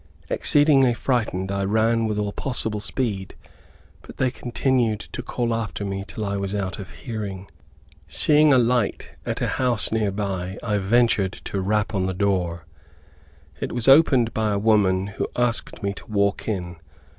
[0.31, 3.35] Exceedingly frightened, I ran with all possible speed,
[4.01, 7.47] but they continued to call after me till I was out of hearing.
[8.07, 12.65] Seeing a light at a house near by, I ventured to rap on the door.
[13.59, 16.77] It was opened by a woman, who asked me to walk in.